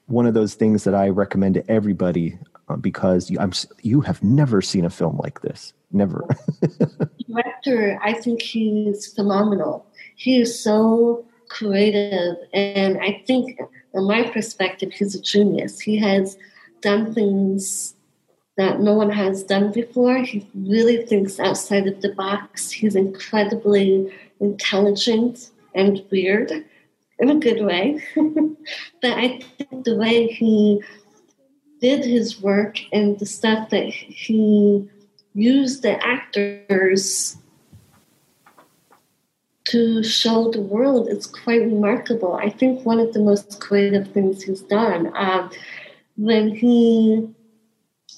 [0.07, 2.37] one of those things that I recommend to everybody
[2.69, 5.73] uh, because you, I'm you have never seen a film like this.
[5.91, 6.27] Never.
[7.29, 9.85] director, I think he's phenomenal.
[10.15, 13.59] He is so creative and I think
[13.91, 15.79] from my perspective he's a genius.
[15.79, 16.37] He has
[16.81, 17.95] done things
[18.57, 20.19] that no one has done before.
[20.19, 22.71] He really thinks outside of the box.
[22.71, 26.51] He's incredibly intelligent and weird
[27.19, 28.03] in a good way.
[28.15, 30.81] but I think the way he
[31.81, 34.87] did his work and the stuff that he
[35.33, 37.37] used the actors
[39.65, 42.35] to show the world is quite remarkable.
[42.35, 45.11] I think one of the most creative things he's done.
[45.15, 45.49] Um,
[46.15, 47.27] when he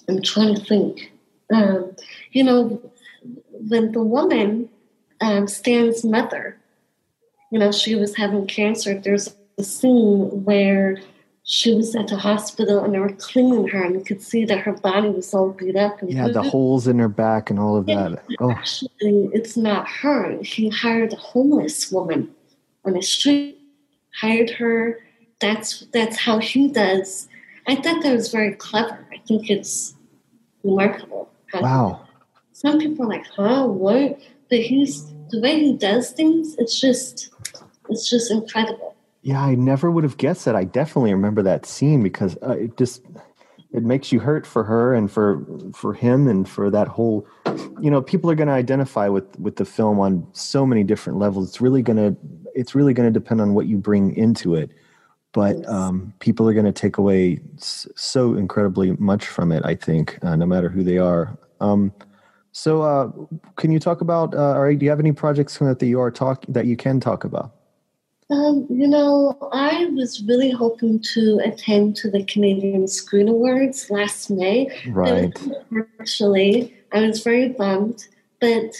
[0.09, 1.11] I'm trying to think.
[1.53, 1.95] Um,
[2.31, 2.81] you know,
[3.51, 4.69] when the woman,
[5.21, 6.57] um, Stan's mother,
[7.51, 10.97] you know, she was having cancer, there's a scene where
[11.43, 14.59] she was at the hospital and they were cleaning her and you could see that
[14.59, 16.01] her body was all beat up.
[16.01, 18.23] And yeah, the holes in her back and all of that.
[18.39, 18.51] Oh.
[18.51, 20.41] Actually, it's not her.
[20.41, 22.33] He hired a homeless woman
[22.83, 23.59] on the street,
[24.19, 24.99] hired her.
[25.39, 27.27] That's that's how he does.
[27.67, 29.05] I thought that was very clever.
[29.11, 29.94] I think it's
[30.65, 31.29] remarkable.
[31.53, 32.07] Wow.
[32.51, 34.19] Some people are like, huh, what?
[34.49, 36.55] But he's the way he does things.
[36.57, 37.31] It's just,
[37.89, 38.95] it's just incredible.
[39.21, 40.55] Yeah, I never would have guessed that.
[40.55, 43.01] I definitely remember that scene because uh, it just
[43.75, 47.27] it makes you hurt for her and for for him and for that whole
[47.81, 51.19] you know people are going to identify with with the film on so many different
[51.19, 52.15] levels it's really going to
[52.53, 54.69] it's really going to depend on what you bring into it
[55.35, 60.17] but um, people are going to take away so incredibly much from it i think
[60.23, 61.93] uh, no matter who they are um,
[62.53, 63.11] so uh,
[63.57, 66.43] can you talk about uh, or do you have any projects that you are talk
[66.47, 67.51] that you can talk about
[68.31, 74.31] um, you know, I was really hoping to attend to the Canadian Screen Awards last
[74.31, 74.67] May.
[74.87, 75.31] Right.
[75.99, 78.07] Actually, I was very bummed,
[78.41, 78.73] but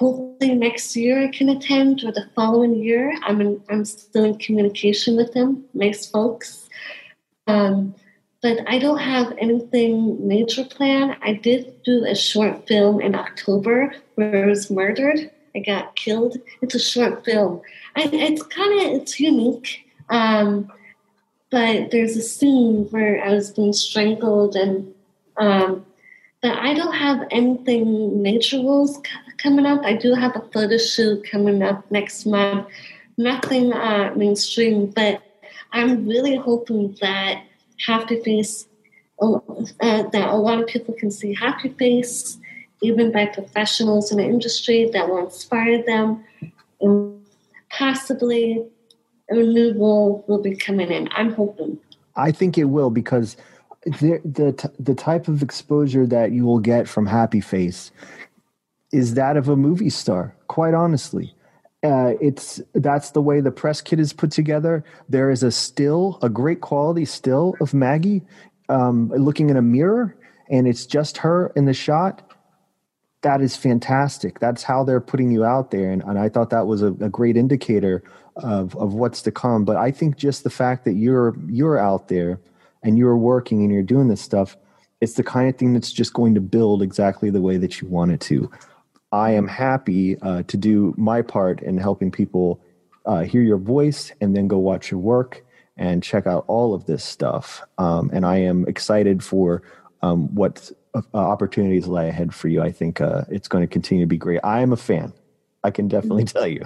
[0.00, 3.14] hopefully next year I can attend or the following year.
[3.22, 6.70] I'm in, I'm still in communication with them, nice folks.
[7.46, 7.94] Um,
[8.40, 11.16] but I don't have anything major planned.
[11.20, 15.30] I did do a short film in October where I was murdered.
[15.54, 16.38] I got killed.
[16.62, 17.60] It's a short film.
[17.94, 19.84] It's kind of it's unique.
[20.08, 20.72] Um,
[21.50, 24.94] but there's a scene where I was being strangled, and
[25.36, 25.84] um,
[26.40, 29.02] but I don't have anything nature rules c-
[29.42, 29.84] coming up.
[29.84, 32.66] I do have a photo shoot coming up next month.
[33.16, 35.22] Nothing uh, mainstream, but
[35.72, 37.44] I'm really hoping that
[37.86, 38.66] Happy Face,
[39.20, 39.38] uh,
[39.80, 42.38] that a lot of people can see Happy Face,
[42.82, 46.24] even by professionals in the industry that will inspire them.
[46.80, 47.20] And
[47.70, 48.64] possibly
[49.28, 51.08] a new role will be coming in.
[51.12, 51.78] I'm hoping.
[52.16, 53.36] I think it will because
[53.84, 57.90] the the the type of exposure that you will get from Happy Face
[58.92, 60.34] is that of a movie star.
[60.48, 61.34] Quite honestly,
[61.82, 64.84] uh, it's that's the way the press kit is put together.
[65.08, 68.22] There is a still, a great quality still of Maggie
[68.68, 70.16] um, looking in a mirror,
[70.48, 72.30] and it's just her in the shot
[73.22, 74.38] that is fantastic.
[74.38, 75.90] That's how they're putting you out there.
[75.90, 78.02] And, and I thought that was a, a, great indicator
[78.36, 79.64] of, of what's to come.
[79.64, 82.40] But I think just the fact that you're you're out there
[82.82, 84.56] and you're working and you're doing this stuff,
[85.00, 87.88] it's the kind of thing that's just going to build exactly the way that you
[87.88, 88.50] want it to.
[89.12, 92.60] I am happy uh, to do my part in helping people
[93.06, 95.44] uh, hear your voice and then go watch your work
[95.76, 97.62] and check out all of this stuff.
[97.78, 99.62] Um, and I am excited for
[100.02, 102.62] um, what uh, opportunities lie ahead for you.
[102.62, 104.40] I think uh, it's going to continue to be great.
[104.44, 105.12] I am a fan.
[105.64, 106.64] I can definitely tell you.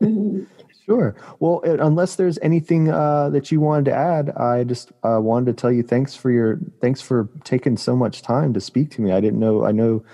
[0.88, 1.14] sure.
[1.38, 5.60] Well, unless there's anything uh, that you wanted to add, I just uh, wanted to
[5.60, 9.12] tell you thanks for your thanks for taking so much time to speak to me.
[9.12, 9.64] I didn't know.
[9.64, 10.04] I know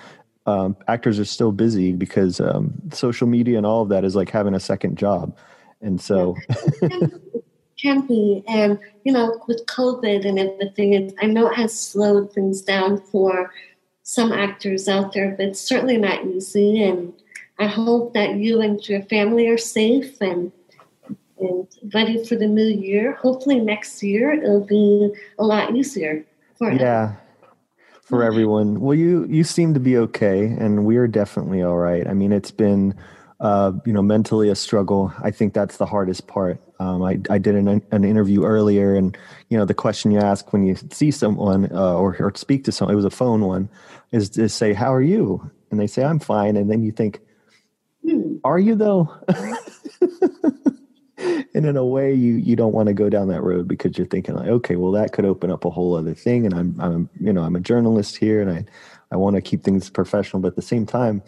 [0.46, 4.30] um, actors are still busy because um, social media and all of that is like
[4.30, 5.36] having a second job,
[5.80, 6.36] and so.
[7.80, 8.42] can be.
[8.48, 13.00] And, you know, with COVID and everything, it, I know it has slowed things down
[13.00, 13.52] for
[14.02, 16.82] some actors out there, but it's certainly not easy.
[16.82, 17.12] And
[17.58, 20.52] I hope that you and your family are safe and
[21.38, 23.14] and ready for the new year.
[23.14, 26.24] Hopefully next year it'll be a lot easier
[26.56, 27.14] for yeah
[28.02, 28.80] for everyone.
[28.80, 32.06] Well, you you seem to be okay, and we're definitely all right.
[32.06, 32.94] I mean, it's been
[33.40, 35.12] uh, you know, mentally a struggle.
[35.22, 36.58] I think that's the hardest part.
[36.78, 39.16] Um, I, I did an, an interview earlier, and
[39.48, 42.72] you know, the question you ask when you see someone uh, or, or speak to
[42.72, 43.68] someone, it was a phone one,
[44.12, 47.20] is to say, "How are you?" And they say, "I'm fine," and then you think,
[48.02, 49.14] hmm, "Are you though?"
[51.54, 54.06] and in a way, you you don't want to go down that road because you're
[54.06, 57.10] thinking like, okay, well, that could open up a whole other thing, and I'm I'm
[57.20, 58.64] you know I'm a journalist here, and I
[59.10, 61.22] I want to keep things professional, but at the same time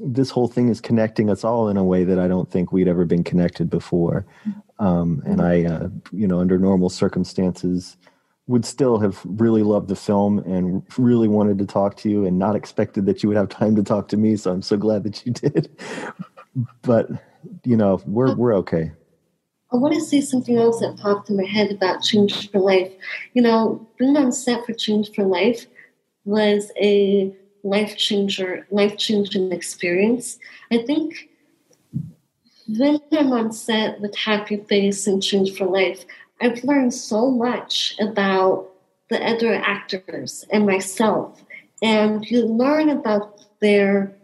[0.00, 2.88] this whole thing is connecting us all in a way that I don't think we'd
[2.88, 4.26] ever been connected before.
[4.78, 7.96] Um, and I, uh, you know, under normal circumstances,
[8.46, 12.38] would still have really loved the film and really wanted to talk to you and
[12.38, 14.36] not expected that you would have time to talk to me.
[14.36, 15.70] So I'm so glad that you did.
[16.82, 17.08] but
[17.64, 18.92] you know, we're we're okay.
[19.74, 22.92] I want to say something else that popped in my head about Chained for Life.
[23.32, 25.66] You know, being on set for Chained for Life
[26.24, 30.38] was a life changer, life changing experience.
[30.70, 31.28] I think
[32.68, 36.04] when I'm on set with Happy Face and Chained for Life,
[36.40, 38.70] I've learned so much about
[39.10, 41.42] the other actors and myself,
[41.82, 44.14] and you learn about their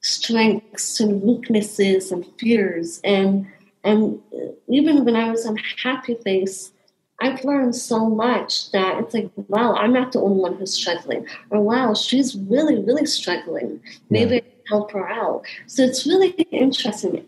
[0.00, 3.46] strengths and weaknesses and fears and
[3.86, 4.20] and
[4.68, 6.72] even when I was on Happy Face,
[7.20, 11.24] I've learned so much that it's like, wow, I'm not the only one who's struggling.
[11.50, 13.80] Or wow, she's really, really struggling.
[14.10, 14.36] Maybe yeah.
[14.38, 15.44] I can help her out.
[15.68, 17.24] So it's really interesting.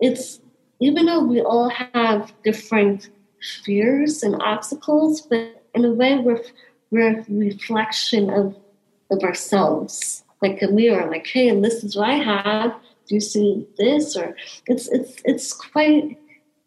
[0.00, 0.40] It's
[0.80, 3.10] even though we all have different
[3.62, 6.42] fears and obstacles, but in a way we're
[6.90, 8.56] we're a reflection of
[9.10, 10.24] of ourselves.
[10.40, 12.74] Like a mirror, like, hey, and this is what I have
[13.10, 14.34] do you see this or
[14.66, 16.16] it's it's it's quite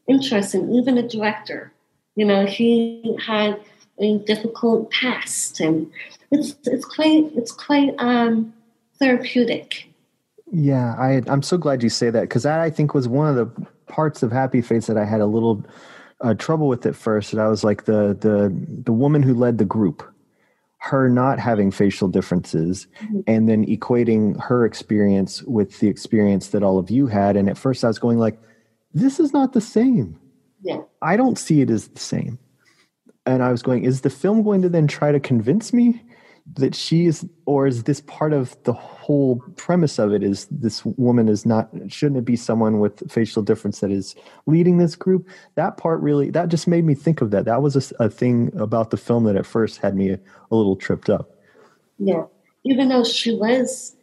[0.08, 0.72] interesting.
[0.74, 1.74] Even a director
[2.16, 3.60] you know he had
[4.00, 5.90] a difficult past and
[6.32, 8.54] it's it's quite it's quite um
[9.00, 9.88] therapeutic.
[10.52, 13.36] Yeah i i'm so glad you say that because that i think was one of
[13.36, 15.66] the parts of happy face that i had a little
[16.22, 19.58] uh, trouble with at first and i was like the the the woman who led
[19.58, 20.04] the group
[20.84, 23.22] her not having facial differences mm-hmm.
[23.26, 27.38] and then equating her experience with the experience that all of you had.
[27.38, 28.38] And at first i was going like
[28.94, 30.20] this is not the same.
[30.62, 30.82] Yeah.
[31.02, 32.38] I don't see it as the same.
[33.26, 36.04] And i was going is the film going to then try to convince me
[36.56, 40.84] that she is or is this part of the whole premise of it is this
[40.84, 44.16] woman is not shouldn't it be someone with facial difference that is
[44.46, 45.28] leading this group?
[45.56, 47.46] That part really that just made me think of that.
[47.46, 50.20] That was a, a thing about the film that at first had me a,
[50.52, 51.32] a little tripped up.
[51.98, 52.24] Yeah.
[52.66, 53.96] Even though she was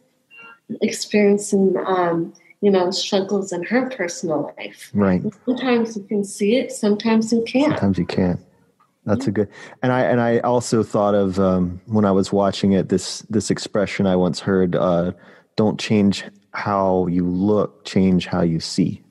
[0.81, 4.89] experiencing um you know struggles in her personal life.
[4.95, 5.21] Right.
[5.45, 7.73] Sometimes you can see it sometimes you can't.
[7.73, 8.39] Sometimes you can't
[9.05, 9.47] that's a good,
[9.81, 13.49] and I and I also thought of um, when I was watching it this this
[13.49, 15.13] expression I once heard: uh,
[15.55, 16.23] "Don't change
[16.53, 19.01] how you look, change how you see."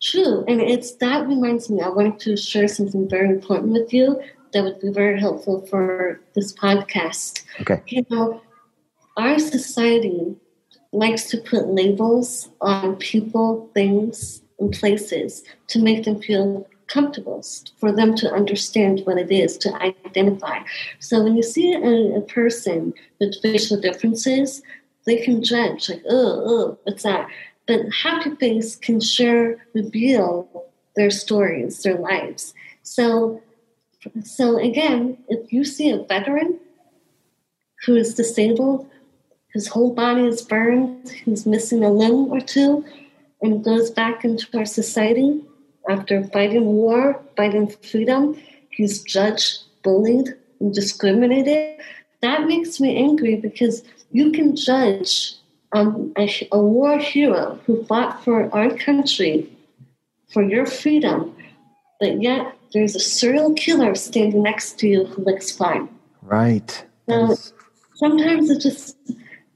[0.00, 1.80] True, and it's that reminds me.
[1.80, 4.20] I wanted to share something very important with you
[4.52, 7.42] that would be very helpful for this podcast.
[7.60, 8.40] Okay, you know,
[9.16, 10.36] our society
[10.92, 17.44] likes to put labels on people, things, and places to make them feel comfortable
[17.78, 20.60] for them to understand what it is to identify.
[21.00, 24.62] So when you see a, a person with facial differences,
[25.04, 27.28] they can judge like, oh, oh, what's that?
[27.66, 32.54] But Happy Face can share, reveal their stories, their lives.
[32.82, 33.42] So,
[34.24, 36.58] so again, if you see a veteran
[37.84, 38.88] who is disabled,
[39.52, 42.84] his whole body is burned, he's missing a limb or two,
[43.42, 45.42] and goes back into our society,
[45.88, 51.80] after fighting war, fighting freedom, he's judged, bullied, and discriminated.
[52.22, 55.34] That makes me angry because you can judge
[55.72, 59.50] um, a, a war hero who fought for our country,
[60.32, 61.36] for your freedom,
[62.00, 65.88] but yet there's a serial killer standing next to you who looks fine.
[66.22, 66.84] Right.
[67.06, 67.36] Now,
[67.94, 68.96] sometimes it just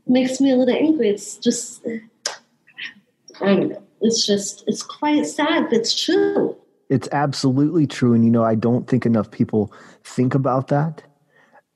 [0.06, 1.08] makes me a little angry.
[1.08, 1.84] It's just,
[3.40, 6.57] I don't know it's just it's quite sad but it's true.
[6.88, 9.72] It's absolutely true and you know i don't think enough people
[10.05, 11.03] think about that.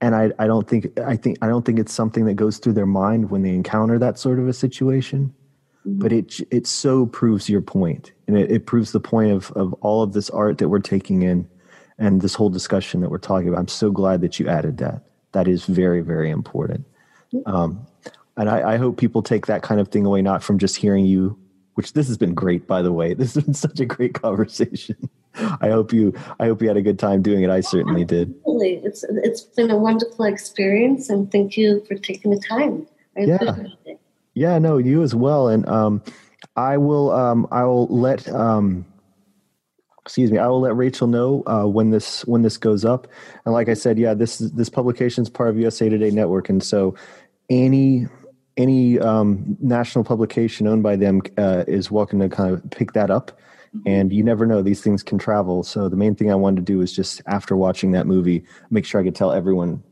[0.00, 2.74] And I, I don't think i think i don't think it's something that goes through
[2.74, 5.34] their mind when they encounter that sort of a situation.
[5.86, 5.98] Mm-hmm.
[5.98, 9.74] but it it so proves your point and it, it proves the point of of
[9.82, 11.46] all of this art that we're taking in
[11.98, 13.60] and this whole discussion that we're talking about.
[13.60, 15.02] I'm so glad that you added that.
[15.32, 16.86] That is very very important.
[17.34, 17.54] Mm-hmm.
[17.54, 17.86] um,
[18.38, 21.04] and I, I hope people take that kind of thing away not from just hearing
[21.04, 21.38] you
[21.74, 23.14] which this has been great by the way.
[23.24, 24.96] This has been such a great conversation.
[25.60, 27.50] I hope you i hope you had a good time doing it.
[27.50, 28.34] I certainly did.
[28.38, 28.74] Absolutely.
[28.84, 32.86] it's it's been a wonderful experience and thank you for taking the time.
[33.16, 33.56] I yeah.
[34.34, 35.48] yeah no you as well.
[35.48, 36.02] And um
[36.56, 38.84] i will um i will let um
[40.02, 43.08] excuse me i will let rachel know uh, when this when this goes up.
[43.44, 46.48] And like i said yeah this this publication is part of usa today network.
[46.48, 46.94] And so
[47.50, 48.06] any
[48.56, 53.10] any um, national publication owned by them uh, is welcome to kind of pick that
[53.10, 53.30] up.
[53.76, 53.88] Mm-hmm.
[53.88, 55.62] And you never know; these things can travel.
[55.62, 58.84] So the main thing I wanted to do is just after watching that movie, make
[58.84, 59.82] sure I could tell everyone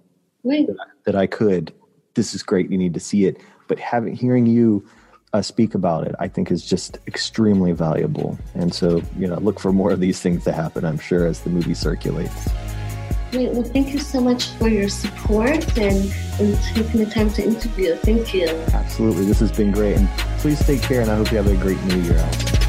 [0.44, 1.72] that, that, I could.
[2.14, 2.70] This is great.
[2.70, 3.40] You need to see it.
[3.68, 4.86] But having hearing you
[5.32, 8.38] uh, speak about it, I think is just extremely valuable.
[8.54, 10.84] And so, you know, look for more of these things to happen.
[10.84, 12.50] I'm sure as the movie circulates.
[13.32, 13.50] Great.
[13.52, 17.96] Well, thank you so much for your support and, and taking the time to interview.
[17.96, 18.46] Thank you.
[18.74, 19.24] Absolutely.
[19.24, 19.96] This has been great.
[19.96, 20.06] And
[20.38, 22.62] please take care, and I hope you have a great new year, Allison.